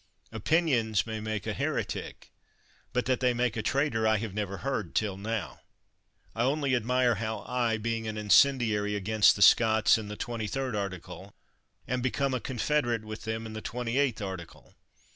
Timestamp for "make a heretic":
1.19-2.31